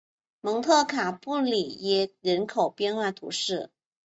[0.41, 3.69] 蒙特卡布里耶人口变化图示